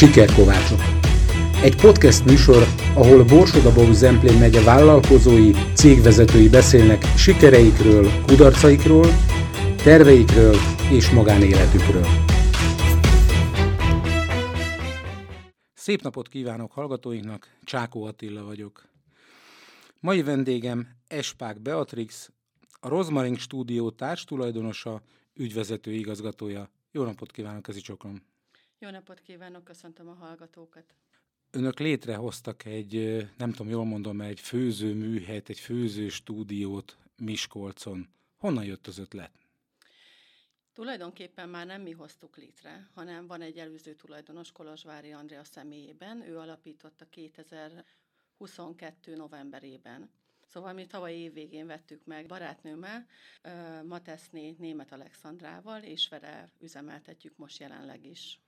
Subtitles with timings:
[0.00, 0.80] Sikerkovácsok.
[1.62, 2.62] Egy podcast műsor,
[2.94, 9.06] ahol Borsodabó Zemplén megye vállalkozói, cégvezetői beszélnek sikereikről, kudarcaikról,
[9.76, 10.56] terveikről
[10.90, 12.06] és magánéletükről.
[15.74, 18.88] Szép napot kívánok hallgatóinknak, Csákó Attila vagyok.
[19.98, 22.30] Mai vendégem Espák Beatrix,
[22.80, 25.02] a Rozmaring Stúdió társtulajdonosa,
[25.34, 26.70] ügyvezető igazgatója.
[26.92, 28.29] Jó napot kívánok, Kezi Csoklom!
[28.82, 30.94] Jó napot kívánok, köszöntöm a hallgatókat!
[31.50, 38.08] Önök létrehoztak egy, nem tudom, jól mondom, egy főző műhelyt, egy főző stúdiót Miskolcon.
[38.38, 39.32] Honnan jött az ötlet?
[40.72, 46.28] Tulajdonképpen már nem mi hoztuk létre, hanem van egy előző tulajdonos, Kolozsvári Andrea személyében.
[46.28, 49.16] Ő alapította 2022.
[49.16, 50.10] novemberében.
[50.52, 53.06] Szóval mi tavaly év végén vettük meg barátnőmmel,
[53.84, 58.40] Mateszné német Alexandrával, és vele üzemeltetjük most jelenleg is.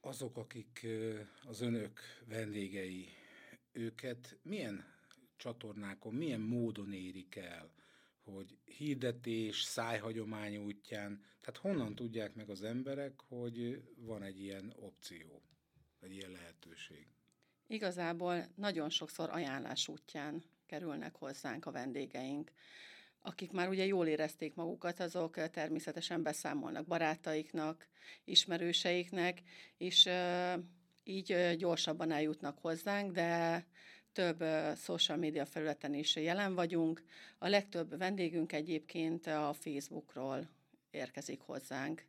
[0.00, 0.86] Azok, akik
[1.44, 3.08] az önök vendégei,
[3.72, 4.84] őket milyen
[5.36, 7.70] csatornákon, milyen módon érik el?
[8.24, 15.42] hogy hirdetés, szájhagyomány útján, tehát honnan tudják meg az emberek, hogy van egy ilyen opció,
[16.00, 17.06] egy ilyen lehetőség?
[17.66, 20.42] Igazából nagyon sokszor ajánlás útján
[20.72, 22.52] kerülnek hozzánk a vendégeink.
[23.20, 27.88] Akik már ugye jól érezték magukat, azok természetesen beszámolnak barátaiknak,
[28.24, 29.42] ismerőseiknek,
[29.76, 30.08] és
[31.04, 33.64] így gyorsabban eljutnak hozzánk, de
[34.12, 34.44] több
[34.76, 37.02] social media felületen is jelen vagyunk.
[37.38, 40.48] A legtöbb vendégünk egyébként a Facebookról
[40.90, 42.04] érkezik hozzánk,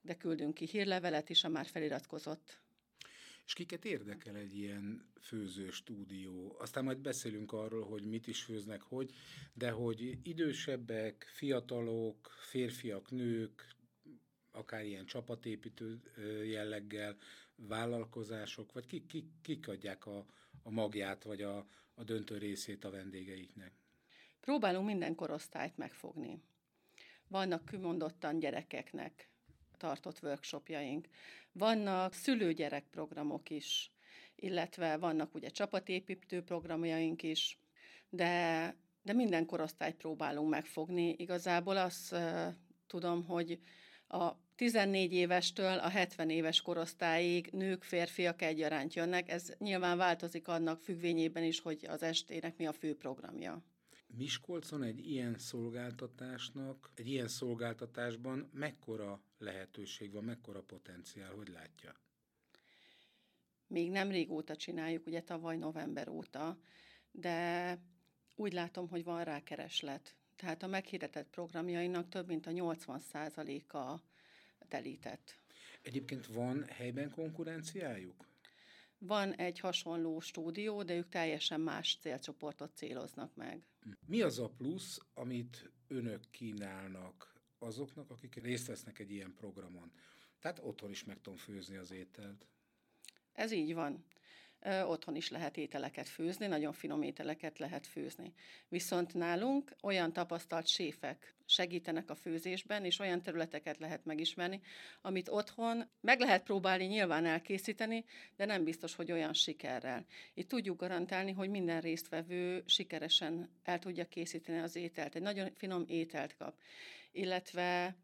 [0.00, 2.60] de küldünk ki hírlevelet is a már feliratkozott
[3.46, 6.56] és kiket érdekel egy ilyen főző stúdió?
[6.58, 9.14] Aztán majd beszélünk arról, hogy mit is főznek, hogy,
[9.52, 13.74] de hogy idősebbek, fiatalok, férfiak, nők,
[14.50, 16.00] akár ilyen csapatépítő
[16.44, 17.16] jelleggel,
[17.56, 20.26] vállalkozások, vagy kik, kik, kik adják a,
[20.62, 23.72] a magját, vagy a, a döntő részét a vendégeiknek?
[24.40, 26.42] Próbálunk minden korosztályt megfogni.
[27.28, 29.30] Vannak kimondottan gyerekeknek
[29.76, 31.06] tartott workshopjaink.
[31.52, 33.90] Vannak szülőgyerek programok is,
[34.36, 37.58] illetve vannak ugye csapatépítő programjaink is,
[38.08, 41.14] de, de minden korosztályt próbálunk megfogni.
[41.18, 42.16] Igazából azt
[42.86, 43.60] tudom, hogy
[44.08, 49.28] a 14 évestől a 70 éves korosztályig nők, férfiak egyaránt jönnek.
[49.28, 53.62] Ez nyilván változik annak függvényében is, hogy az estének mi a fő programja.
[54.06, 61.94] Miskolcon egy ilyen szolgáltatásnak, egy ilyen szolgáltatásban mekkora lehetőség van, mekkora potenciál, hogy látja?
[63.66, 66.58] Még nem régóta csináljuk, ugye tavaly november óta,
[67.10, 67.78] de
[68.34, 70.16] úgy látom, hogy van rá kereslet.
[70.36, 74.00] Tehát a meghirdetett programjainak több mint a 80%-a
[74.68, 75.38] telített.
[75.82, 78.26] Egyébként van helyben konkurenciájuk?
[78.98, 83.66] Van egy hasonló stúdió, de ők teljesen más célcsoportot céloznak meg.
[84.06, 89.92] Mi az a plusz, amit önök kínálnak azoknak, akik részt vesznek egy ilyen programon?
[90.40, 92.46] Tehát otthon is meg tudom főzni az ételt.
[93.32, 94.04] Ez így van.
[94.66, 98.32] Otthon is lehet ételeket főzni, nagyon finom ételeket lehet főzni.
[98.68, 104.60] Viszont nálunk olyan tapasztalt séfek segítenek a főzésben, és olyan területeket lehet megismerni,
[105.00, 108.04] amit otthon meg lehet próbálni nyilván elkészíteni,
[108.36, 110.06] de nem biztos, hogy olyan sikerrel.
[110.34, 115.84] Itt tudjuk garantálni, hogy minden résztvevő sikeresen el tudja készíteni az ételt, egy nagyon finom
[115.88, 116.54] ételt kap,
[117.12, 117.96] illetve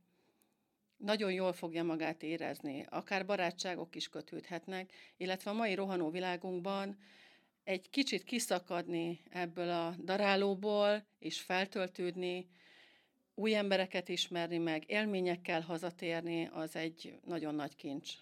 [1.02, 6.98] nagyon jól fogja magát érezni, akár barátságok is kötődhetnek, illetve a mai rohanó világunkban
[7.64, 12.48] egy kicsit kiszakadni ebből a darálóból, és feltöltődni,
[13.34, 18.12] új embereket ismerni meg, élményekkel hazatérni, az egy nagyon nagy kincs.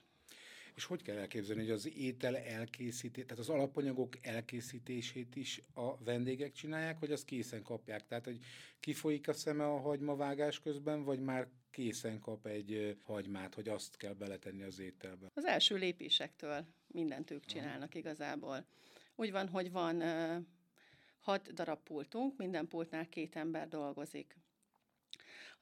[0.74, 6.52] És hogy kell elképzelni, hogy az étel elkészítését, tehát az alapanyagok elkészítését is a vendégek
[6.52, 8.06] csinálják, vagy azt készen kapják?
[8.06, 8.38] Tehát, hogy
[8.80, 14.15] kifolyik a szeme a hagymavágás közben, vagy már készen kap egy hagymát, hogy azt kell
[14.15, 15.27] beletenni az ételbe?
[15.34, 18.67] Az első lépésektől mindent ők csinálnak igazából.
[19.15, 20.03] Úgy van, hogy van
[21.21, 24.37] hat darab pultunk, minden pultnál két ember dolgozik.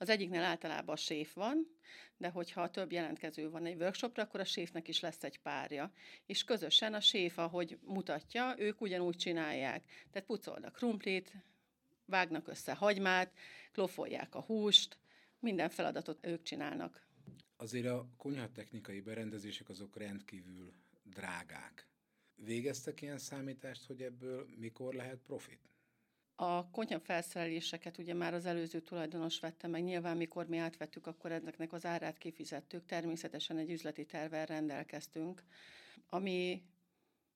[0.01, 1.77] Az egyiknél általában a séf van,
[2.17, 5.93] de hogyha több jelentkező van egy workshopra, akkor a séfnek is lesz egy párja.
[6.27, 9.85] És közösen a séf, ahogy mutatja, ők ugyanúgy csinálják.
[10.11, 11.33] Tehát pucolnak krumplit,
[12.05, 13.33] vágnak össze hagymát,
[13.73, 14.99] klofolják a húst,
[15.40, 17.06] minden feladatot ők csinálnak.
[17.56, 21.87] Azért a konyhatechnikai berendezések azok rendkívül drágák.
[22.35, 25.69] Végeztek ilyen számítást, hogy ebből mikor lehet profit?
[26.35, 31.32] A konyha felszereléseket ugye már az előző tulajdonos vette meg, nyilván mikor mi átvettük, akkor
[31.32, 35.43] ezeknek az árát kifizettük, természetesen egy üzleti tervel rendelkeztünk.
[36.08, 36.62] ami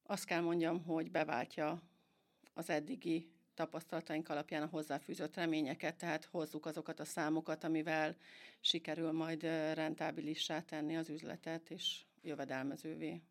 [0.03, 1.83] azt kell mondjam, hogy beváltja
[2.55, 8.17] az eddigi tapasztalataink alapján a hozzáfűzött reményeket, tehát hozzuk azokat a számokat, amivel
[8.61, 9.43] sikerül majd
[9.75, 13.23] rentábilissá tenni az üzletet, és jövedelmezővé.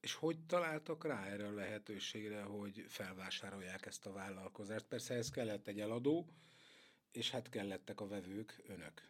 [0.00, 4.84] És hogy találtak rá erre a lehetőségre, hogy felvásárolják ezt a vállalkozást?
[4.84, 6.26] Persze ez kellett egy eladó,
[7.12, 9.08] és hát kellettek a vevők, önök.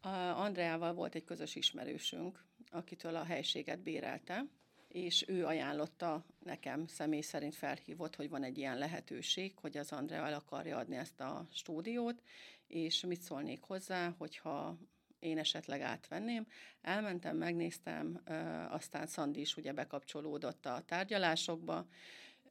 [0.00, 4.44] A Andreával volt egy közös ismerősünk, akitől a helységet bérelte,
[4.92, 10.26] és ő ajánlotta nekem, személy szerint felhívott, hogy van egy ilyen lehetőség, hogy az Andrea
[10.26, 12.22] el akarja adni ezt a stúdiót,
[12.66, 14.78] és mit szólnék hozzá, hogyha
[15.18, 16.46] én esetleg átvenném.
[16.80, 18.22] Elmentem, megnéztem,
[18.68, 21.86] aztán Szandi is ugye bekapcsolódott a tárgyalásokba,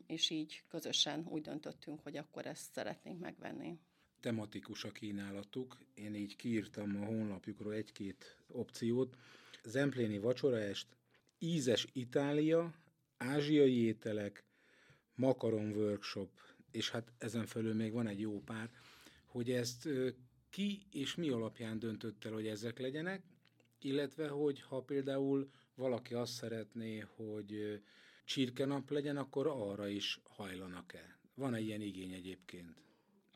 [0.07, 3.80] és így közösen úgy döntöttünk, hogy akkor ezt szeretnénk megvenni.
[4.19, 5.77] Tematikus a kínálatuk.
[5.94, 9.15] Én így kiírtam a honlapjukról egy-két opciót.
[9.63, 10.88] Zempléni vacsoraest,
[11.39, 12.74] ízes Itália,
[13.18, 14.44] ázsiai ételek,
[15.15, 16.30] makaron workshop,
[16.71, 18.69] és hát ezen felül még van egy jó pár,
[19.25, 19.89] hogy ezt
[20.50, 23.24] ki és mi alapján döntött el, hogy ezek legyenek,
[23.80, 27.81] illetve hogy ha például valaki azt szeretné, hogy
[28.25, 31.19] csirkenap legyen, akkor arra is hajlanak-e?
[31.36, 32.81] Van-e ilyen igény egyébként?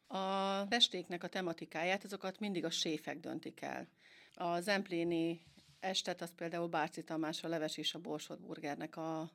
[0.07, 3.87] A festéknek a tematikáját, azokat mindig a séfek döntik el.
[4.33, 5.41] A Zempléni
[5.83, 9.31] estet az például Bárci Tamás, a Leves és a Borsod Burgernek a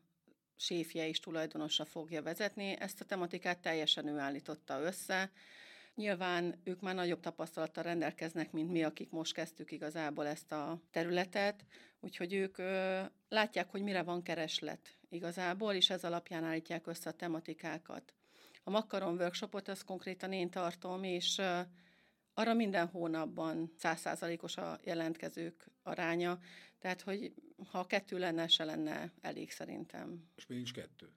[0.57, 2.77] séfje és tulajdonosa fogja vezetni.
[2.79, 5.31] Ezt a tematikát teljesen ő állította össze.
[5.95, 11.65] Nyilván ők már nagyobb tapasztalattal rendelkeznek, mint mi, akik most kezdtük igazából ezt a területet,
[12.01, 17.13] úgyhogy ők ö, látják, hogy mire van kereslet igazából, és ez alapján állítják össze a
[17.13, 18.15] tematikákat.
[18.63, 21.41] A makaron workshopot az konkrétan én tartom, és
[22.39, 26.39] arra minden hónapban százszázalékos a jelentkezők aránya,
[26.79, 27.33] tehát hogy
[27.71, 30.29] ha kettő lenne, se lenne elég szerintem.
[30.37, 31.09] És mi nincs kettő?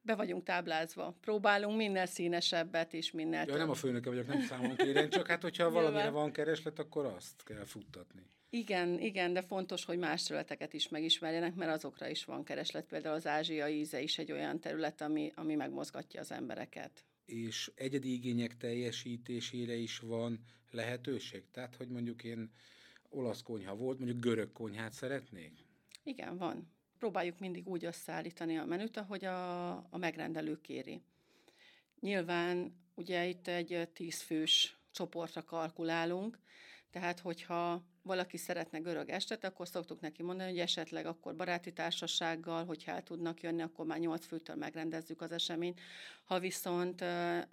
[0.00, 1.16] Be vagyunk táblázva.
[1.20, 5.42] Próbálunk minél színesebbet is, minél ja, nem a főnöke vagyok, nem számon kérem, csak hát
[5.42, 8.22] hogyha valamire van kereslet, akkor azt kell futtatni.
[8.50, 12.86] Igen, igen, de fontos, hogy más területeket is megismerjenek, mert azokra is van kereslet.
[12.86, 18.12] Például az ázsiai íze is egy olyan terület, ami, ami megmozgatja az embereket és egyedi
[18.12, 20.38] igények teljesítésére is van
[20.70, 21.42] lehetőség?
[21.50, 22.50] Tehát, hogy mondjuk én
[23.08, 25.52] olasz konyha volt, mondjuk görög konyhát szeretnék?
[26.04, 26.72] Igen, van.
[26.98, 31.00] Próbáljuk mindig úgy összeállítani a menüt, ahogy a, a megrendelő kéri.
[32.00, 36.38] Nyilván ugye itt egy tízfős csoportra kalkulálunk,
[36.90, 42.64] tehát hogyha valaki szeretne görög estet, akkor szoktuk neki mondani, hogy esetleg akkor baráti társasággal,
[42.64, 45.80] hogyha el tudnak jönni, akkor már nyolc főtől megrendezzük az eseményt.
[46.24, 47.00] Ha viszont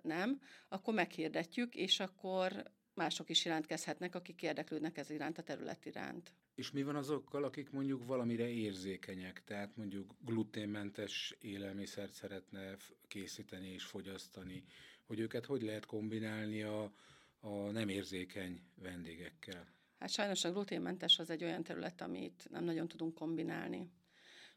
[0.01, 2.63] nem, akkor meghirdetjük, és akkor
[2.93, 6.33] mások is jelentkezhetnek, akik érdeklődnek ez iránt, a terület iránt.
[6.55, 12.75] És mi van azokkal, akik mondjuk valamire érzékenyek, tehát mondjuk gluténmentes élelmiszert szeretne
[13.07, 14.63] készíteni és fogyasztani,
[15.03, 16.91] hogy őket hogy lehet kombinálni a,
[17.39, 19.74] a nem érzékeny vendégekkel?
[19.99, 23.89] Hát sajnos a gluténmentes az egy olyan terület, amit nem nagyon tudunk kombinálni.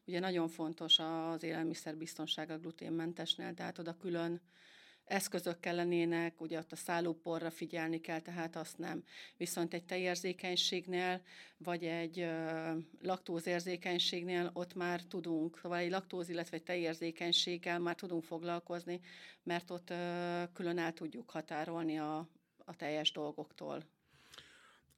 [0.05, 4.41] Ugye nagyon fontos az élelmiszerbiztonság a gluténmentesnél, tehát oda külön
[5.09, 9.03] eszközök kellenének, ugye ott a szállóporra figyelni kell, tehát azt nem.
[9.37, 11.21] Viszont egy tejérzékenységnél,
[11.57, 12.71] vagy egy ö,
[13.01, 18.99] laktózérzékenységnél ott már tudunk, vagy egy laktóz, illetve egy tejérzékenységgel már tudunk foglalkozni,
[19.43, 22.29] mert ott ö, külön el tudjuk határolni a,
[22.65, 23.83] a teljes dolgoktól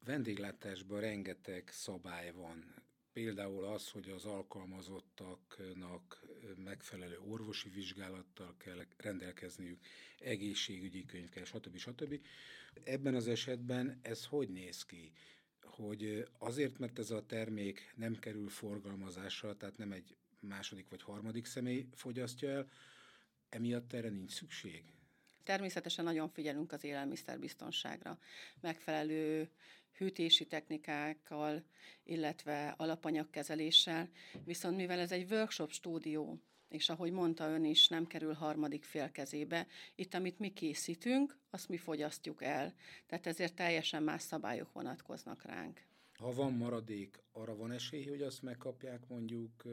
[0.06, 2.74] vendéglátásban rengeteg szabály van.
[3.14, 6.24] Például az, hogy az alkalmazottaknak
[6.56, 9.80] megfelelő orvosi vizsgálattal kell rendelkezniük,
[10.20, 11.78] egészségügyi könyv kell, stb.
[11.78, 12.20] stb.
[12.84, 15.12] Ebben az esetben ez hogy néz ki?
[15.62, 21.46] Hogy azért, mert ez a termék nem kerül forgalmazásra, tehát nem egy második vagy harmadik
[21.46, 22.70] személy fogyasztja el,
[23.50, 24.84] emiatt erre nincs szükség?
[25.44, 28.20] Természetesen nagyon figyelünk az élelmiszerbiztonságra.
[28.60, 29.50] Megfelelő
[29.98, 31.64] hűtési technikákkal,
[32.04, 34.10] illetve alapanyagkezeléssel,
[34.44, 39.12] viszont mivel ez egy workshop stúdió, és ahogy mondta ön is, nem kerül harmadik fél
[39.12, 39.68] kezébe.
[39.96, 42.74] Itt, amit mi készítünk, azt mi fogyasztjuk el.
[43.06, 45.82] Tehát ezért teljesen más szabályok vonatkoznak ránk.
[46.18, 49.66] Ha van maradék, arra van esély, hogy azt megkapják mondjuk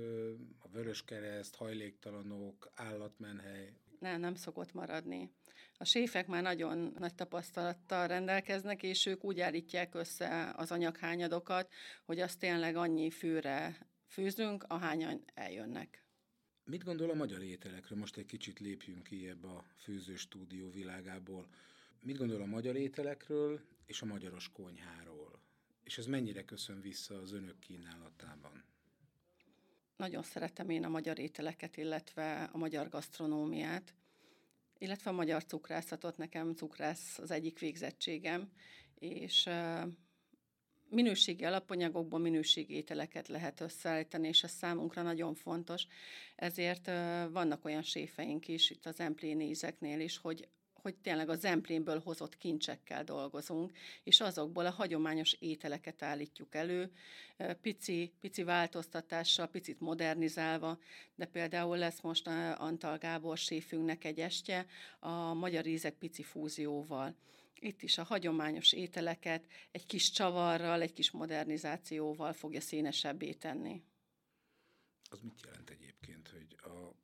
[0.59, 3.73] a Vöröskereszt, hajléktalanok, állatmenhely?
[3.99, 5.31] Nem, nem szokott maradni.
[5.77, 11.73] A séfek már nagyon nagy tapasztalattal rendelkeznek, és ők úgy állítják össze az anyaghányadokat,
[12.05, 16.03] hogy azt tényleg annyi főre főzünk, ahányan eljönnek.
[16.65, 17.99] Mit gondol a magyar ételekről?
[17.99, 21.49] Most egy kicsit lépjünk ki ebbe a főzőstúdió világából.
[22.03, 25.41] Mit gondol a magyar ételekről és a magyaros konyháról?
[25.83, 28.65] És ez mennyire köszön vissza az önök kínálatában?
[29.99, 33.95] Nagyon szeretem én a magyar ételeket, illetve a magyar gasztronómiát,
[34.79, 36.17] illetve a magyar cukrászatot.
[36.17, 38.53] Nekem cukrász az egyik végzettségem,
[38.99, 39.49] és
[40.89, 45.87] minőségi alapanyagokból minőségi ételeket lehet összeállítani, és ez számunkra nagyon fontos.
[46.37, 46.87] Ezért
[47.31, 50.49] vannak olyan séfeink is itt az emplénézeknél is, hogy
[50.89, 56.93] hogy tényleg a zemplénből hozott kincsekkel dolgozunk, és azokból a hagyományos ételeket állítjuk elő,
[57.61, 60.79] pici, pici változtatással, picit modernizálva,
[61.15, 62.27] de például lesz most
[62.57, 64.67] Antal Gábor séfünknek egy estje
[64.99, 67.15] a magyar ízek pici fúzióval.
[67.61, 73.83] Itt is a hagyományos ételeket egy kis csavarral, egy kis modernizációval fogja színesebbé tenni.
[75.11, 76.95] Az mit jelent egyébként, hogy a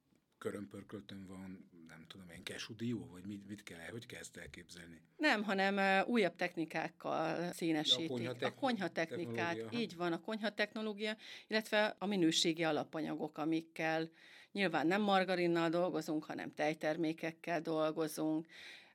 [0.45, 5.01] körömpörköltön van, nem tudom én, kesudió, vagy mit, mit kell, hogy kell ezt elképzelni?
[5.17, 8.23] Nem, hanem újabb technikákkal színesítik.
[8.23, 14.11] Ja, a, konyha a konyhatechnikát, így van, a konyhatechnológia, illetve a minőségi alapanyagok, amikkel
[14.53, 18.47] nyilván nem margarinnal dolgozunk, hanem tejtermékekkel dolgozunk,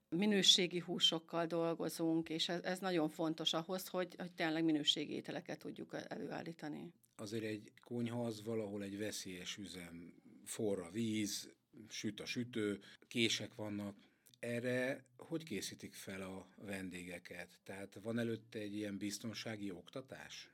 [0.09, 5.95] minőségi húsokkal dolgozunk, és ez, ez nagyon fontos ahhoz, hogy, hogy tényleg minőségi ételeket tudjuk
[6.07, 6.93] előállítani.
[7.15, 10.13] Azért egy konyha az valahol egy veszélyes üzem,
[10.49, 11.49] forra víz,
[11.89, 13.95] süt a sütő, kések vannak.
[14.39, 17.59] Erre hogy készítik fel a vendégeket?
[17.63, 20.49] Tehát van előtte egy ilyen biztonsági oktatás?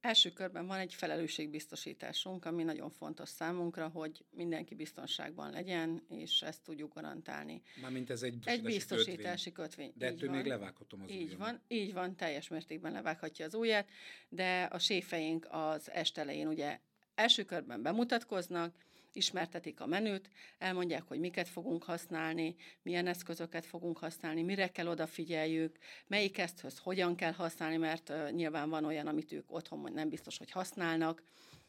[0.00, 6.62] Első körben van egy felelősségbiztosításunk, ami nagyon fontos számunkra, hogy mindenki biztonságban legyen, és ezt
[6.62, 7.62] tudjuk garantálni.
[7.80, 9.86] Mármint ez egy biztosítási, egy biztosítási kötvény.
[9.86, 10.08] kötvény.
[10.10, 11.38] De ettől még levághatom az Így ujjam.
[11.38, 13.88] van, így van, teljes mértékben levághatja az ujját,
[14.28, 16.80] de a séfeink az estelején ugye
[17.14, 18.74] első körben bemutatkoznak,
[19.12, 20.28] ismertetik a menüt,
[20.58, 27.16] elmondják, hogy miket fogunk használni, milyen eszközöket fogunk használni, mire kell odafigyeljük, melyik eszköz hogyan
[27.16, 31.22] kell használni, mert uh, nyilván van olyan, amit ők otthon nem biztos, hogy használnak,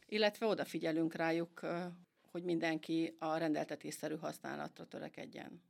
[0.08, 1.84] illetve odafigyelünk rájuk, uh,
[2.32, 5.62] hogy mindenki a rendeltetésszerű használatra törekedjen.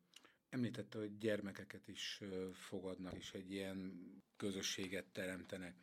[0.49, 2.21] Említette, hogy gyermekeket is
[2.53, 3.93] fogadnak, és egy ilyen
[4.37, 5.75] közösséget teremtenek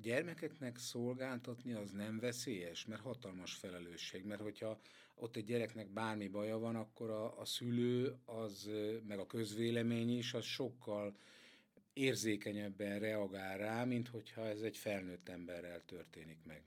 [0.00, 4.80] gyermekeknek szolgáltatni az nem veszélyes, mert hatalmas felelősség, mert hogyha
[5.14, 8.70] ott egy gyereknek bármi baja van, akkor a, a szülő, az,
[9.06, 11.16] meg a közvélemény is, az sokkal
[11.92, 16.62] érzékenyebben reagál rá, mint hogyha ez egy felnőtt emberrel történik meg.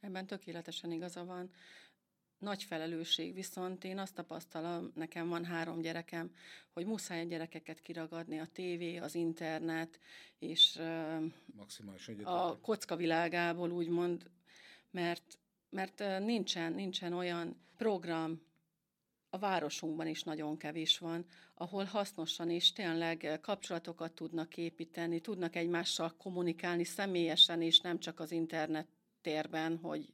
[0.00, 1.50] Ebben tökéletesen igaza van
[2.38, 6.30] nagy felelősség, viszont én azt tapasztalom, nekem van három gyerekem,
[6.72, 9.98] hogy muszáj a gyerekeket kiragadni a tévé, az internet,
[10.38, 10.80] és
[11.56, 14.30] Maximális a kocka világából úgymond,
[14.90, 15.38] mert,
[15.70, 18.44] mert nincsen, nincsen olyan program,
[19.30, 26.14] a városunkban is nagyon kevés van, ahol hasznosan is tényleg kapcsolatokat tudnak építeni, tudnak egymással
[26.18, 28.88] kommunikálni személyesen is, nem csak az internet
[29.20, 30.12] térben, hogy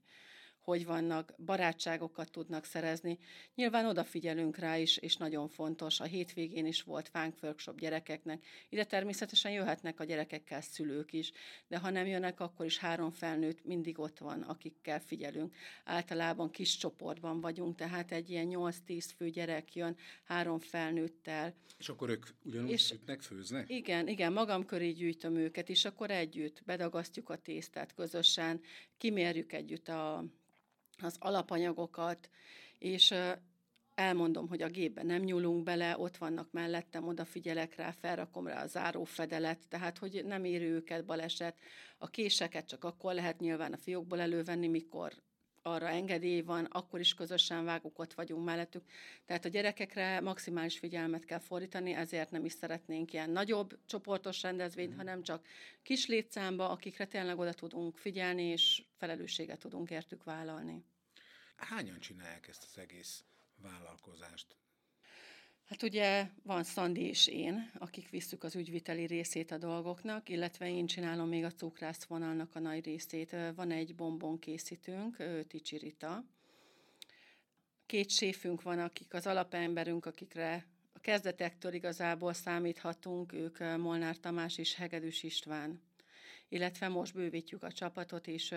[0.62, 3.18] hogy vannak, barátságokat tudnak szerezni.
[3.54, 6.00] Nyilván odafigyelünk rá is, és nagyon fontos.
[6.00, 8.44] A hétvégén is volt fánk workshop gyerekeknek.
[8.68, 11.32] Ide természetesen jöhetnek a gyerekekkel szülők is,
[11.68, 15.54] de ha nem jönnek, akkor is három felnőtt mindig ott van, akikkel figyelünk.
[15.84, 21.54] Általában kis csoportban vagyunk, tehát egy ilyen 8-10 fő gyerek jön három felnőttel.
[21.78, 23.68] És akkor ők ugyanúgy és sütnek, főznek?
[23.68, 28.60] Igen, igen, magam köré gyűjtöm őket, és akkor együtt bedagasztjuk a tésztát közösen,
[28.96, 30.24] kimérjük együtt a
[31.02, 32.30] az alapanyagokat,
[32.78, 33.14] és
[33.94, 38.66] elmondom, hogy a gépbe nem nyúlunk bele, ott vannak mellettem, odafigyelek rá, felrakom rá a
[38.66, 41.56] zárófedelet, tehát hogy nem éri őket baleset.
[41.98, 45.12] A késeket csak akkor lehet nyilván a fiókból elővenni, mikor
[45.62, 48.84] arra engedély van, akkor is közösen vágunk, ott vagyunk mellettük.
[49.26, 54.92] Tehát a gyerekekre maximális figyelmet kell fordítani, ezért nem is szeretnénk ilyen nagyobb csoportos rendezvényt,
[54.92, 54.96] mm.
[54.96, 55.46] hanem csak
[55.82, 60.84] kis létszámba, akikre tényleg oda tudunk figyelni, és felelősséget tudunk értük vállalni.
[61.64, 63.24] Hányan csinálják ezt az egész
[63.56, 64.56] vállalkozást?
[65.64, 70.86] Hát ugye van Szandi és én, akik visszük az ügyviteli részét a dolgoknak, illetve én
[70.86, 73.36] csinálom még a cukrász vonalnak a nagy részét.
[73.54, 75.16] Van egy bombon készítőnk,
[75.48, 76.24] Ticsi Rita.
[77.86, 84.74] Két séfünk van, akik az alapemberünk, akikre a kezdetektől igazából számíthatunk, ők Molnár Tamás és
[84.74, 85.82] Hegedűs István
[86.52, 88.52] illetve most bővítjük a csapatot is,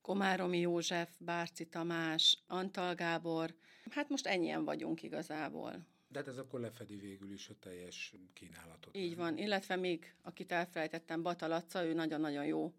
[0.00, 3.54] Komáromi József, Bárci Tamás, Antal Gábor,
[3.90, 5.86] hát most ennyien vagyunk igazából.
[6.08, 8.96] De hát ez akkor lefedi végül is a teljes kínálatot.
[8.96, 9.18] Így nem?
[9.18, 12.72] van, illetve még, akit elfelejtettem, Batalaca, ő nagyon-nagyon jó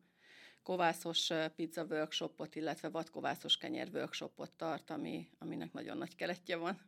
[0.63, 6.79] kovászos pizza workshopot, illetve vadkovászos kenyer workshopot tart, ami, aminek nagyon nagy keletje van.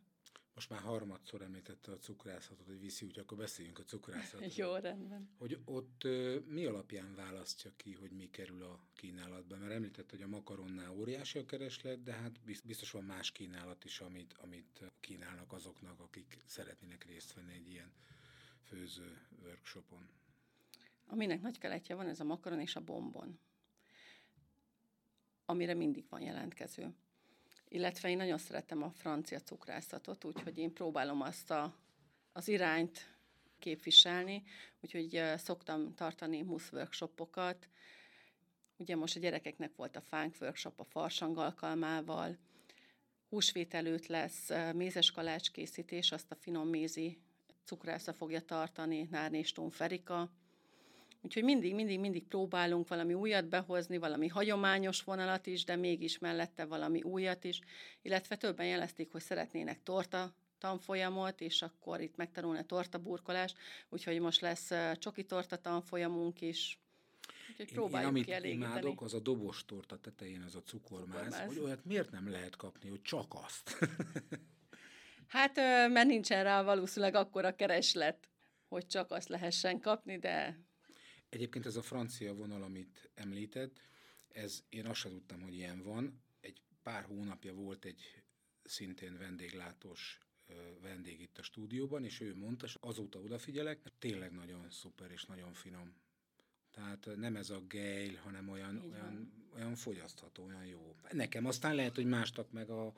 [0.56, 4.50] Most már harmadszor említette a cukrászatot, hogy viszi, úgyhogy akkor beszéljünk a cukrászatról.
[4.56, 5.28] Jó, rendben.
[5.38, 6.04] Hogy ott
[6.46, 9.56] mi alapján választja ki, hogy mi kerül a kínálatba?
[9.56, 14.00] Mert említett, hogy a makaronnál óriási a kereslet, de hát biztos van más kínálat is,
[14.00, 17.92] amit, amit kínálnak azoknak, akik szeretnének részt venni egy ilyen
[18.62, 20.08] főző workshopon.
[21.06, 23.38] Aminek nagy keletje van, ez a makaron és a bombon,
[25.44, 26.94] amire mindig van jelentkező
[27.76, 31.74] illetve én nagyon szeretem a francia cukrászatot, úgyhogy én próbálom azt a,
[32.32, 33.14] az irányt
[33.58, 34.42] képviselni,
[34.80, 37.68] úgyhogy szoktam tartani musz workshopokat.
[38.76, 42.36] Ugye most a gyerekeknek volt a fánk workshop a farsang alkalmával,
[43.28, 47.18] húsvét előtt lesz mézes kalács készítés, azt a finom mézi
[47.64, 50.30] cukrásza fogja tartani Nárnéston Ferika,
[51.20, 56.64] Úgyhogy mindig, mindig, mindig próbálunk valami újat behozni, valami hagyományos vonalat is, de mégis mellette
[56.64, 57.60] valami újat is,
[58.02, 63.54] illetve többen jelezték, hogy szeretnének torta tanfolyamot, és akkor itt megtanulni a torta burkolás,
[63.88, 66.80] úgyhogy most lesz csoki torta tanfolyamunk is,
[67.50, 71.58] Úgyhogy próbáljuk én, amit imádok, az a dobos torta tetején az a cukormáz, cukormáz, hogy
[71.58, 73.78] olyat miért nem lehet kapni, hogy csak azt?
[75.36, 75.56] hát,
[75.90, 78.28] mert nincsen rá valószínűleg akkora kereslet,
[78.68, 80.60] hogy csak azt lehessen kapni, de
[81.36, 83.80] Egyébként ez a francia vonal, amit említett,
[84.28, 86.20] ez én azt sem tudtam, hogy ilyen van.
[86.40, 88.22] Egy pár hónapja volt egy
[88.64, 90.20] szintén vendéglátós
[90.82, 95.52] vendég itt a stúdióban, és ő mondta, és azóta odafigyelek, tényleg nagyon szuper és nagyon
[95.52, 95.94] finom.
[96.70, 100.96] Tehát nem ez a gejl, hanem olyan, olyan, olyan fogyasztható, olyan jó.
[101.10, 102.92] Nekem aztán lehet, hogy mástak meg a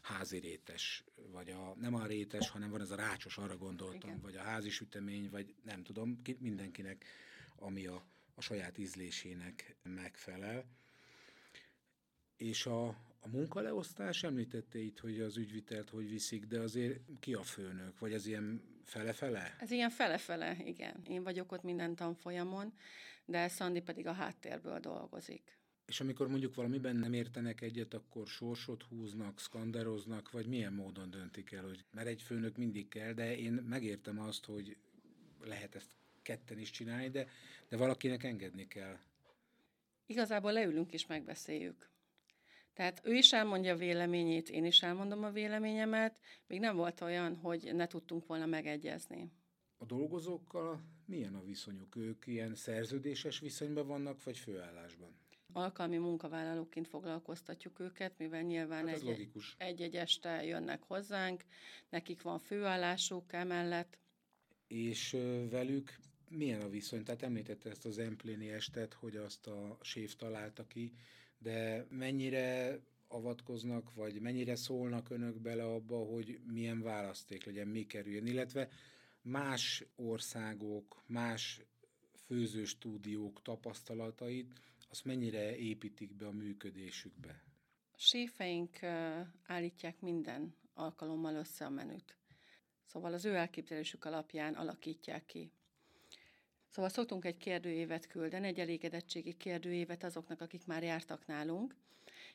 [0.00, 4.20] házi rétes, vagy a, nem a rétes, hanem van ez a rácsos, arra gondoltam, Igen.
[4.22, 7.04] vagy a házi sütemény, vagy nem tudom, mindenkinek
[7.60, 10.64] ami a, a saját ízlésének megfelel.
[12.36, 12.86] És a,
[13.20, 17.98] a munkaleosztás említette itt, hogy az ügyvitelt hogy viszik, de azért ki a főnök?
[17.98, 19.56] Vagy ez ilyen fele-fele?
[19.58, 21.02] Ez ilyen fele-fele, igen.
[21.08, 22.72] Én vagyok ott minden tanfolyamon,
[23.24, 25.58] de Szandi pedig a háttérből dolgozik.
[25.86, 31.52] És amikor mondjuk valamiben nem értenek egyet, akkor sorsot húznak, skanderoznak, vagy milyen módon döntik
[31.52, 34.76] el, hogy mert egy főnök mindig kell, de én megértem azt, hogy
[35.44, 35.99] lehet ezt
[36.30, 37.26] ketten is csinálni, de,
[37.68, 38.98] de valakinek engedni kell.
[40.06, 41.90] Igazából leülünk és megbeszéljük.
[42.72, 47.36] Tehát ő is elmondja a véleményét, én is elmondom a véleményemet, még nem volt olyan,
[47.36, 49.32] hogy ne tudtunk volna megegyezni.
[49.78, 51.96] A dolgozókkal milyen a viszonyuk?
[51.96, 55.14] Ők ilyen szerződéses viszonyban vannak, vagy főállásban?
[55.52, 61.44] Alkalmi munkavállalóként foglalkoztatjuk őket, mivel nyilván hát egy, egy-egy este jönnek hozzánk,
[61.88, 63.98] nekik van főállásuk emellett.
[64.66, 65.16] És
[65.50, 65.98] velük
[66.30, 67.04] milyen a viszony?
[67.04, 70.92] Tehát említette ezt az empléni estet, hogy azt a séf találta ki,
[71.38, 78.26] de mennyire avatkoznak, vagy mennyire szólnak önök bele abba, hogy milyen választék legyen, mi kerüljön,
[78.26, 78.68] illetve
[79.22, 81.60] más országok, más
[82.26, 84.52] főzőstúdiók tapasztalatait,
[84.90, 87.42] azt mennyire építik be a működésükbe?
[87.92, 88.82] A séfeink
[89.46, 92.16] állítják minden alkalommal össze a menüt.
[92.84, 95.52] Szóval az ő elképzelésük alapján alakítják ki.
[96.70, 101.74] Szóval szoktunk egy kérdőévet küldeni, egy elégedettségi kérdőévet azoknak, akik már jártak nálunk,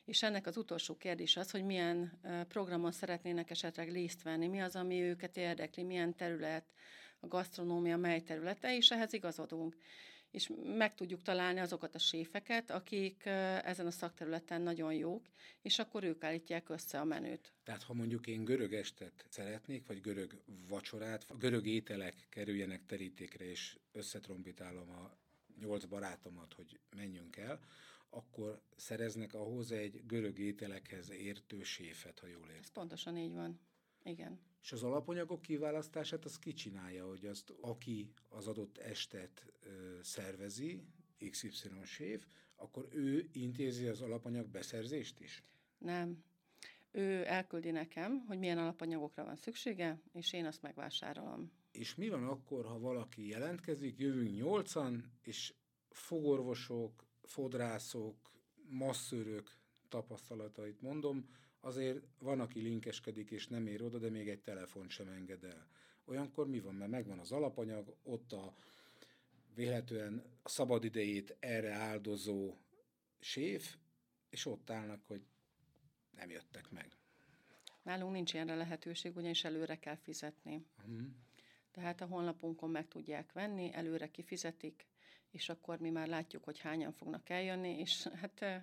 [0.04, 4.76] és ennek az utolsó kérdés az, hogy milyen programon szeretnének esetleg részt venni, mi az,
[4.76, 6.64] ami őket érdekli, milyen terület,
[7.20, 9.76] a gasztronómia mely területe, és ehhez igazodunk
[10.30, 13.26] és meg tudjuk találni azokat a séfeket, akik
[13.64, 15.26] ezen a szakterületen nagyon jók,
[15.62, 17.52] és akkor ők állítják össze a menüt.
[17.62, 23.78] Tehát ha mondjuk én görög estet szeretnék, vagy görög vacsorát, görög ételek kerüljenek terítékre, és
[23.92, 25.16] összetrombitálom a
[25.60, 27.60] nyolc barátomat, hogy menjünk el,
[28.10, 32.60] akkor szereznek ahhoz egy görög ételekhez értő séfet, ha jól értem.
[32.60, 33.60] Ez pontosan így van.
[34.02, 34.40] Igen.
[34.66, 40.82] És az alapanyagok kiválasztását az kicsinálja, hogy azt, aki az adott estet ö, szervezi,
[41.30, 41.50] XY
[41.84, 42.26] séf,
[42.56, 45.44] akkor ő intézi az alapanyag beszerzést is?
[45.78, 46.24] Nem.
[46.90, 51.52] Ő elküldi nekem, hogy milyen alapanyagokra van szüksége, és én azt megvásárolom.
[51.70, 55.54] És mi van akkor, ha valaki jelentkezik, jövünk nyolcan, és
[55.90, 58.16] fogorvosok, fodrászok,
[58.68, 59.56] masszőrök
[59.88, 61.28] tapasztalatait mondom,
[61.66, 65.66] azért van, aki linkeskedik és nem ér oda, de még egy telefon sem enged el.
[66.04, 66.74] Olyankor mi van?
[66.74, 68.54] Mert megvan az alapanyag, ott a
[69.54, 72.56] véletlenül a szabad idejét erre áldozó
[73.20, 73.76] séf,
[74.30, 75.22] és ott állnak, hogy
[76.10, 76.96] nem jöttek meg.
[77.82, 80.66] Nálunk nincs ilyenre lehetőség, ugyanis előre kell fizetni.
[80.78, 81.06] Uh-huh.
[81.70, 84.86] Tehát a honlapunkon meg tudják venni, előre kifizetik,
[85.30, 88.62] és akkor mi már látjuk, hogy hányan fognak eljönni, és hát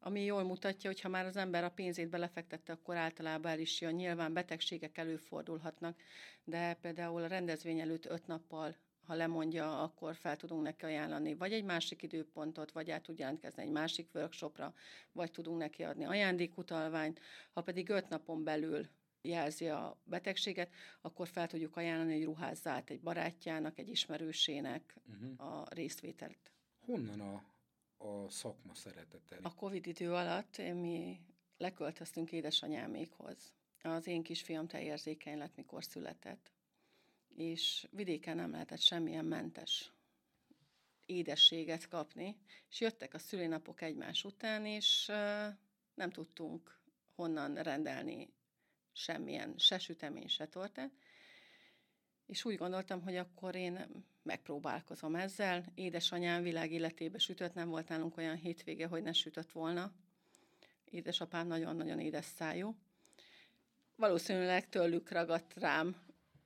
[0.00, 3.80] ami jól mutatja, hogy ha már az ember a pénzét belefektette, akkor általában el is
[3.80, 3.94] jön.
[3.94, 6.00] Nyilván betegségek előfordulhatnak,
[6.44, 8.76] de például a rendezvény előtt öt nappal
[9.08, 13.62] ha lemondja, akkor fel tudunk neki ajánlani vagy egy másik időpontot, vagy át tud jelentkezni
[13.62, 14.74] egy másik workshopra,
[15.12, 17.20] vagy tudunk neki adni ajándékutalványt.
[17.52, 18.88] Ha pedig öt napon belül
[19.22, 25.60] jelzi a betegséget, akkor fel tudjuk ajánlani, hogy ruházzát egy barátjának, egy ismerősének uh-huh.
[25.60, 26.52] a részvételt.
[26.84, 27.44] Honnan a,
[27.98, 29.38] a szakma szeretete?
[29.42, 31.20] A Covid idő alatt mi
[31.56, 33.52] leköltöztünk édesanyámékhoz.
[33.82, 36.52] Az én kisfiam teljérzékeny lett, mikor született
[37.38, 39.92] és vidéken nem lehetett semmilyen mentes
[41.06, 42.36] édességet kapni,
[42.70, 45.06] és jöttek a szülinapok egymás után, és
[45.94, 46.80] nem tudtunk
[47.14, 48.32] honnan rendelni
[48.92, 50.90] semmilyen, se sütemény, se tortát,
[52.28, 55.64] és úgy gondoltam, hogy akkor én megpróbálkozom ezzel.
[55.74, 59.92] Édesanyám világ életébe sütött, nem volt nálunk olyan hétvége, hogy ne sütött volna.
[60.84, 62.76] Édesapám nagyon-nagyon édes szájú.
[63.96, 65.96] Valószínűleg tőlük ragadt rám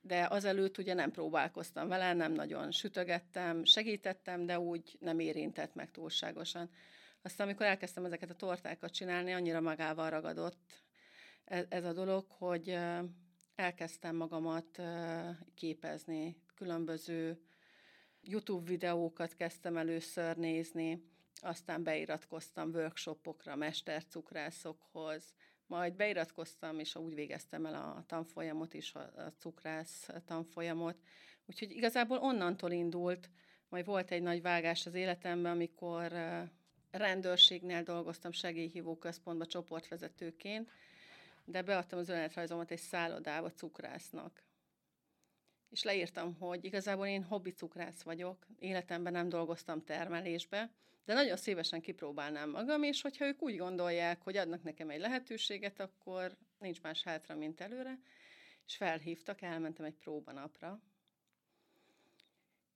[0.04, 5.90] de azelőtt ugye nem próbálkoztam vele, nem nagyon sütögettem, segítettem, de úgy nem érintett meg
[5.90, 6.70] túlságosan.
[7.22, 10.82] Aztán, amikor elkezdtem ezeket a tortákat csinálni, annyira magával ragadott
[11.44, 12.78] ez, ez a dolog, hogy
[13.62, 14.82] elkezdtem magamat
[15.54, 17.40] képezni, különböző
[18.22, 21.02] YouTube videókat kezdtem először nézni,
[21.40, 25.34] aztán beiratkoztam workshopokra, mestercukrászokhoz,
[25.66, 30.96] majd beiratkoztam, és úgy végeztem el a tanfolyamot is, a cukrász tanfolyamot.
[31.46, 33.30] Úgyhogy igazából onnantól indult,
[33.68, 36.12] majd volt egy nagy vágás az életemben, amikor
[36.90, 40.70] rendőrségnél dolgoztam segélyhívó központba csoportvezetőként,
[41.44, 44.42] de beadtam az önéletrajzomat egy szállodába cukrásznak.
[45.70, 50.70] És leírtam, hogy igazából én hobbi cukrász vagyok, életemben nem dolgoztam termelésbe,
[51.04, 55.80] de nagyon szívesen kipróbálnám magam, és hogyha ők úgy gondolják, hogy adnak nekem egy lehetőséget,
[55.80, 57.98] akkor nincs más hátra, mint előre,
[58.66, 60.80] és felhívtak, elmentem egy próbanapra,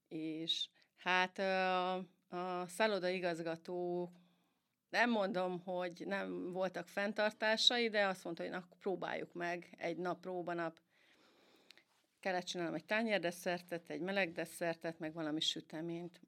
[0.08, 1.94] és hát a,
[2.28, 4.10] a szálloda igazgató
[4.88, 10.20] nem mondom, hogy nem voltak fenntartásai, de azt mondta, hogy na, próbáljuk meg egy nap,
[10.20, 10.78] próbanap.
[12.20, 16.20] Kellett csinálnom egy tányérdesszertet, egy meleg desszertet, meg valami süteményt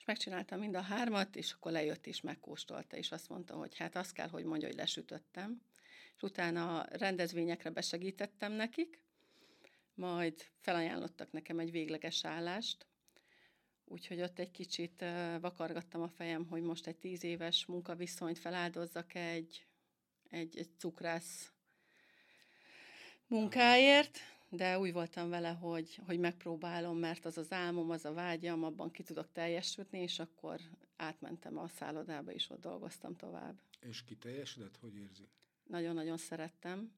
[0.00, 3.96] és megcsináltam mind a hármat, és akkor lejött és megkóstolta, és azt mondta, hogy hát
[3.96, 5.62] azt kell, hogy mondja, hogy lesütöttem.
[6.16, 9.02] És utána rendezvényekre besegítettem nekik,
[9.94, 12.86] majd felajánlottak nekem egy végleges állást,
[13.90, 15.04] úgyhogy ott egy kicsit
[15.40, 19.66] vakargattam a fejem, hogy most egy tíz éves munkaviszonyt feláldozzak egy,
[20.30, 21.52] egy, egy cukrász
[23.26, 28.64] munkáért, de úgy voltam vele, hogy, hogy megpróbálom, mert az az álmom, az a vágyam,
[28.64, 30.60] abban ki tudok teljesülni, és akkor
[30.96, 33.60] átmentem a szállodába, és ott dolgoztam tovább.
[33.80, 34.76] És ki teljesedett?
[34.76, 35.28] Hogy érzi?
[35.64, 36.92] Nagyon-nagyon szerettem,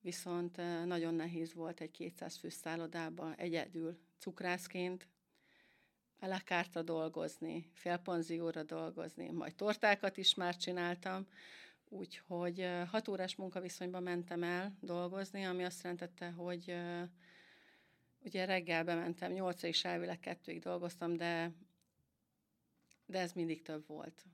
[0.00, 0.56] viszont
[0.86, 5.08] nagyon nehéz volt egy 200 fő szállodába egyedül cukrászként,
[6.74, 11.26] a dolgozni, félpanzióra dolgozni, majd tortákat is már csináltam,
[11.94, 16.76] Úgyhogy hat órás munkaviszonyban mentem el dolgozni, ami azt jelentette, hogy
[18.18, 21.52] ugye reggel bementem, nyolcra és elvileg kettőig dolgoztam, de,
[23.06, 24.24] de ez mindig több volt.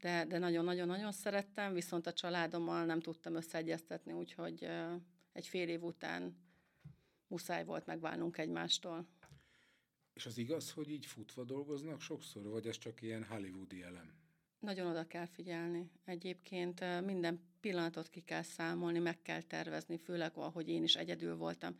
[0.00, 4.68] De, de nagyon-nagyon-nagyon szerettem, viszont a családommal nem tudtam összeegyeztetni, úgyhogy
[5.32, 6.36] egy fél év után
[7.26, 9.06] muszáj volt megválnunk egymástól.
[10.16, 14.14] És az igaz, hogy így futva dolgoznak sokszor, vagy ez csak ilyen hollywoodi elem?
[14.58, 15.90] Nagyon oda kell figyelni.
[16.04, 21.76] Egyébként minden pillanatot ki kell számolni, meg kell tervezni, főleg ahogy én is egyedül voltam.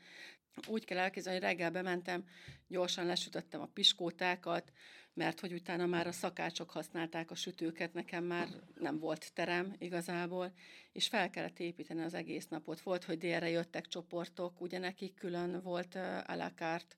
[0.69, 2.25] Úgy kell elképzelni, hogy reggel bementem,
[2.69, 4.73] gyorsan lesütöttem a piskótákat,
[5.15, 10.53] mert hogy utána már a szakácsok használták a sütőket, nekem már nem volt terem igazából,
[10.93, 12.81] és fel kellett építeni az egész napot.
[12.81, 15.95] Volt, hogy délre jöttek csoportok, ugye nekik külön volt
[16.27, 16.97] a la carte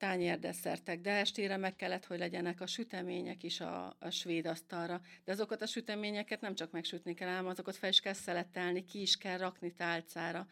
[0.00, 5.00] tányérdesszertek, de estére meg kellett, hogy legyenek a sütemények is a, a svéd asztalra.
[5.24, 9.00] De azokat a süteményeket nem csak megsütni kell, hanem azokat fel is kell szeletelni, ki
[9.00, 10.46] is kell rakni tálcára.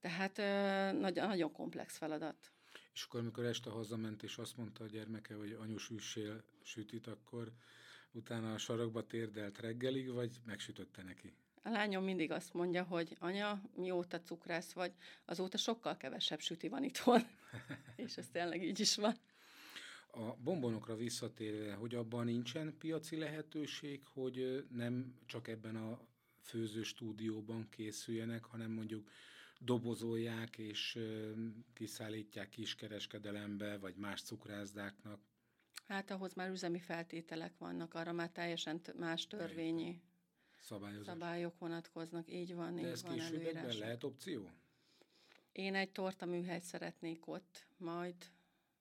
[0.00, 2.50] Tehát ö, nagyon, nagyon komplex feladat.
[2.92, 7.52] És akkor, amikor este hazament, és azt mondta a gyermeke, hogy anyu süssél sütit, akkor
[8.12, 11.34] utána a sarokba térdelt reggelig, vagy megsütötte neki?
[11.66, 14.92] A lányom mindig azt mondja, hogy anya, mióta cukrász vagy,
[15.24, 17.22] azóta sokkal kevesebb süti van itthon.
[17.96, 19.14] És ez tényleg így is van.
[20.10, 26.00] A bombonokra visszatérve, hogy abban nincsen piaci lehetőség, hogy nem csak ebben a
[26.40, 29.10] főző stúdióban készüljenek, hanem mondjuk
[29.58, 30.98] dobozolják és
[31.72, 35.20] kiszállítják kiskereskedelembe, vagy más cukrászdáknak?
[35.86, 40.02] Hát ahhoz már üzemi feltételek vannak, arra már teljesen más törvényi
[40.66, 41.06] Szabályozás.
[41.06, 42.32] szabályok vonatkoznak.
[42.32, 43.78] Így van, De így ez van későbbiekben előírás.
[43.78, 44.50] lehet opció?
[45.52, 48.14] Én egy tortaműhelyt szeretnék ott majd,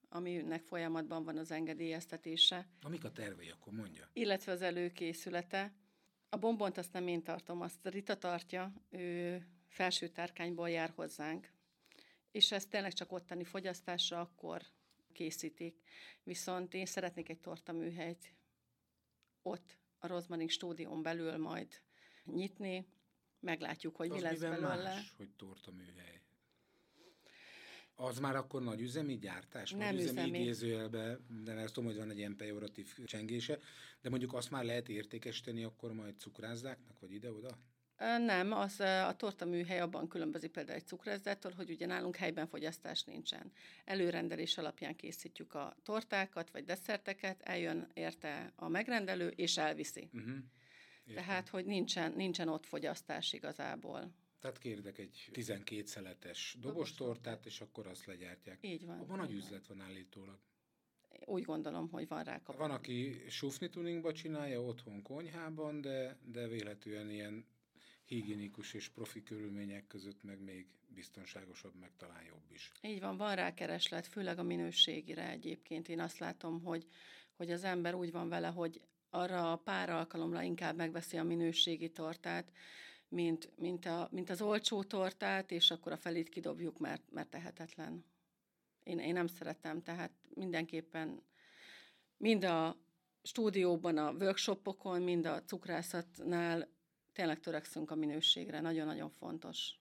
[0.10, 4.10] aminek folyamatban van az engedélyeztetése, Amik a tervei, akkor mondja.
[4.14, 5.74] illetve az előkészülete.
[6.30, 11.52] A bombont azt nem én tartom, azt Rita tartja, ő felső tárkányból jár hozzánk,
[12.32, 14.62] és ezt tényleg csak ottani fogyasztásra akkor
[15.14, 15.82] készítik.
[16.24, 18.34] Viszont én szeretnék egy tortaműhelyt
[19.42, 21.68] ott, a Rosmarin stúdión belül majd
[22.24, 22.88] nyitni,
[23.40, 24.84] meglátjuk, hogy mi az lesz miben belőle.
[24.84, 26.22] más, hogy tortaműhely?
[27.96, 29.72] Az már akkor nagy üzemi gyártás?
[29.72, 30.40] Nem nagy üzemi, üzemi.
[30.40, 33.60] idézőjelbe, de ezt tudom, hogy van egy ilyen pejoratív csengése,
[34.02, 37.58] de mondjuk azt már lehet értékesíteni akkor majd cukrászdáknak, vagy ide-oda?
[37.98, 43.04] Nem, az a torta műhely abban különbözik például egy cukrászdától, hogy ugye nálunk helyben fogyasztás
[43.04, 43.52] nincsen.
[43.86, 50.10] Előrendelés alapján készítjük a tortákat vagy desszerteket, eljön érte a megrendelő, és elviszi.
[50.14, 50.36] Uh-huh.
[51.14, 54.12] Tehát, hogy nincsen, nincsen ott fogyasztás igazából.
[54.40, 58.58] Tehát kérdek egy 12 szeletes dobostortát, és akkor azt legyártják.
[58.62, 59.00] Így van.
[59.00, 59.38] Abban nagy van.
[59.38, 60.40] üzlet van állítólag.
[61.26, 62.60] Úgy gondolom, hogy van rá kapcsolat.
[62.68, 67.46] Van, aki sufni tuningba csinálja otthon konyhában, de, de véletlenül ilyen
[68.06, 72.72] higiénikus és profi körülmények között meg még biztonságosabb, meg talán jobb is.
[72.82, 75.88] Így van, van rá kereslet, főleg a minőségire egyébként.
[75.88, 76.86] Én azt látom, hogy,
[77.36, 81.90] hogy az ember úgy van vele, hogy arra a pár alkalomra inkább megveszi a minőségi
[81.90, 82.52] tortát,
[83.08, 88.06] mint, mint, a, mint az olcsó tortát, és akkor a felét kidobjuk, mert, mert tehetetlen.
[88.84, 91.22] Én, én nem szeretem, tehát mindenképpen
[92.18, 92.78] mind a
[93.24, 96.75] stúdióban, a workshopokon, mind a cukrászatnál
[97.16, 99.80] tényleg törekszünk a minőségre, nagyon-nagyon fontos.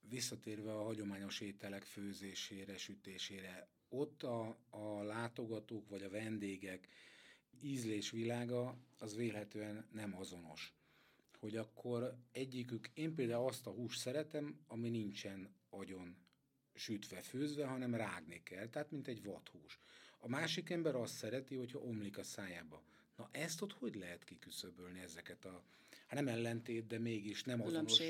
[0.00, 6.88] Visszatérve a hagyományos ételek főzésére, sütésére, ott a, a látogatók vagy a vendégek
[7.62, 10.74] ízlésvilága az vélhetően nem azonos.
[11.38, 16.16] Hogy akkor egyikük, én például azt a húst szeretem, ami nincsen agyon
[16.74, 19.80] sütve, főzve, hanem rágni kell, tehát mint egy vadhús.
[20.18, 22.82] A másik ember azt szereti, hogyha omlik a szájába.
[23.16, 25.62] Na ezt ott hogy lehet kiküszöbölni ezeket a,
[26.08, 28.00] hát nem ellentét, de mégis nem azonos,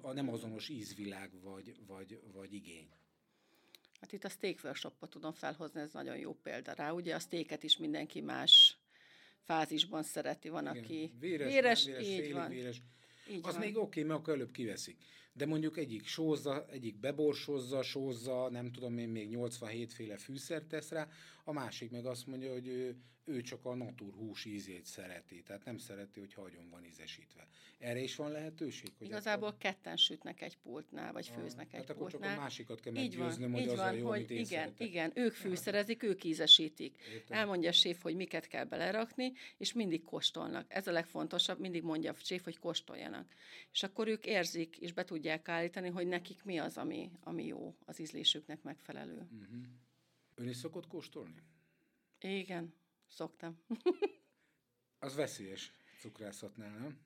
[0.00, 2.88] a nem azonos ízvilág vagy, vagy, vagy igény.
[4.00, 6.90] Hát itt a steak workshopot tudom felhozni, ez nagyon jó példa rá.
[6.90, 8.78] Ugye a steaket is mindenki más
[9.40, 10.48] fázisban szereti.
[10.48, 12.48] Van, Igen, aki véres, véres, nem véres így van.
[12.48, 12.82] véres.
[13.30, 13.64] Így az van.
[13.64, 14.96] még oké, mert akkor előbb kiveszik.
[15.32, 20.90] De mondjuk egyik sózza, egyik beborsozza, sózza, nem tudom én, még 87 féle fűszert tesz
[20.90, 21.08] rá,
[21.48, 25.64] a másik meg azt mondja, hogy ő, ő csak a natur hús ízét szereti, tehát
[25.64, 27.48] nem szereti, hogy hagyom van ízesítve.
[27.78, 28.92] Erre is van lehetőség?
[28.98, 32.42] Hogy Igazából akkor, ketten sütnek egy pultnál, vagy főznek egy tehát akkor csak a pultnál.
[32.42, 34.86] másikat kell meggyőznöm, hogy így az van, a jó, hogy igen, szeretek.
[34.86, 36.96] igen, ők fűszerezik, ők ízesítik.
[37.12, 37.38] Értem.
[37.38, 40.66] Elmondja a séf, hogy miket kell belerakni, és mindig kóstolnak.
[40.68, 43.34] Ez a legfontosabb, mindig mondja a séf, hogy kóstoljanak.
[43.72, 47.74] És akkor ők érzik, és be tudják állítani, hogy nekik mi az, ami, ami jó,
[47.84, 49.28] az ízlésüknek megfelelő.
[49.30, 49.58] Mhm.
[50.38, 51.42] Ön is szokott kóstolni?
[52.20, 52.74] Igen,
[53.08, 53.62] szoktam.
[54.98, 57.00] Az veszélyes cukrászatnál, nem?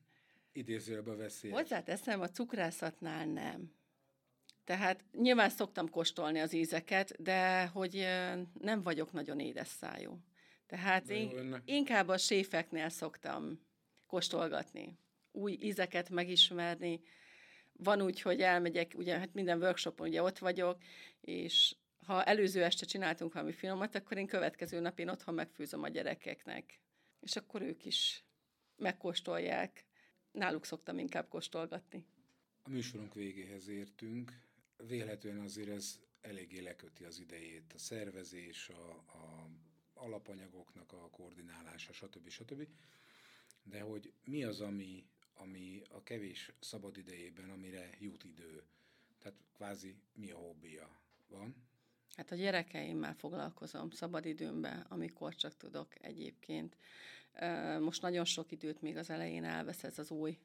[0.52, 1.56] Idézőjelben veszélyes.
[1.56, 3.74] Hozzáteszem, a cukrászatnál nem.
[4.64, 8.06] Tehát nyilván szoktam kóstolni az ízeket, de hogy
[8.60, 10.18] nem vagyok nagyon édes szájú.
[10.66, 13.60] Tehát De én, inkább a séfeknél szoktam
[14.06, 14.98] kóstolgatni,
[15.30, 17.00] új ízeket megismerni.
[17.72, 20.82] Van úgy, hogy elmegyek, ugye hát minden workshopon ugye ott vagyok,
[21.20, 25.88] és ha előző este csináltunk valami finomat, akkor én következő nap én otthon megfőzöm a
[25.88, 26.80] gyerekeknek.
[27.20, 28.24] És akkor ők is
[28.76, 29.84] megkóstolják.
[30.32, 32.04] Náluk szoktam inkább kóstolgatni.
[32.62, 34.32] A műsorunk végéhez értünk.
[34.76, 37.72] Vélhetően azért ez eléggé leköti az idejét.
[37.72, 39.50] A szervezés, a, a
[39.94, 42.28] alapanyagoknak a koordinálása, stb.
[42.28, 42.68] stb.
[43.62, 48.64] De hogy mi az, ami, ami a kevés szabad idejében, amire jut idő?
[49.18, 51.00] Tehát kvázi mi a hobbija?
[51.28, 51.54] Van?
[52.16, 56.76] Hát a gyerekeimmel foglalkozom szabadidőmben, amikor csak tudok egyébként.
[57.80, 60.38] Most nagyon sok időt még az elején elvesz ez az új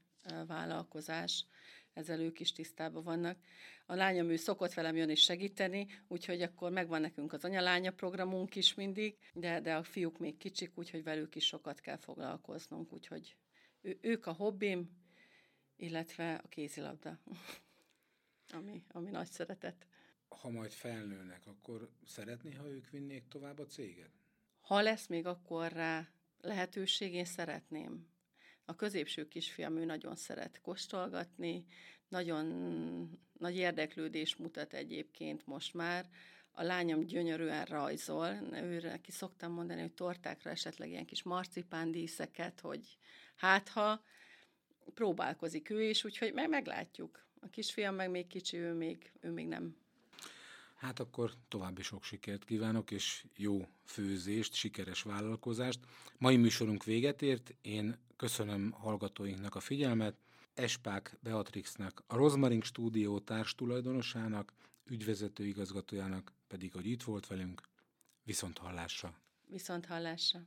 [0.48, 1.46] vállalkozás,
[1.94, 3.38] ezzel ők is tisztában vannak.
[3.86, 8.74] A lányom ő szokott velem jönni segíteni, úgyhogy akkor megvan nekünk az anyalánya programunk is
[8.74, 13.36] mindig, de, de a fiúk még kicsik, úgyhogy velük is sokat kell foglalkoznunk, úgyhogy
[13.82, 14.90] ő, ők a hobbim,
[15.76, 17.20] illetve a kézilabda,
[18.58, 19.88] ami, ami nagy szeretet.
[20.30, 24.12] Ha majd felnőnek, akkor szeretné, ha ők vinnék tovább a céget?
[24.60, 26.08] Ha lesz még akkor rá
[26.42, 28.08] lehetőség, én szeretném.
[28.66, 31.66] A középső kisfiam, ő nagyon szeret kóstolgatni,
[32.08, 32.46] nagyon
[33.38, 36.10] nagy érdeklődés mutat egyébként most már
[36.52, 42.98] a lányom gyönyörűen rajzol, őre neki szoktam mondani, hogy tortákra esetleg ilyen kis marcipándíszeket, hogy
[43.36, 44.02] hát ha
[44.94, 47.26] próbálkozik ő is, úgyhogy meg meglátjuk.
[47.40, 49.78] A kisfiam meg még kicsi, ő még, ő még nem.
[50.78, 55.80] Hát akkor további sok sikert kívánok, és jó főzést, sikeres vállalkozást.
[56.18, 60.16] Mai műsorunk véget ért, én köszönöm hallgatóinknak a figyelmet,
[60.54, 64.54] Espák Beatrixnak, a Rozmaring stúdió társ tulajdonosának,
[64.86, 67.62] ügyvezető igazgatójának pedig, hogy itt volt velünk.
[68.24, 69.14] Viszont hallásra!
[69.48, 70.40] Viszont hallásra!